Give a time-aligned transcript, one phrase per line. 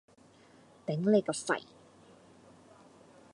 [0.87, 1.61] 頂你個肺！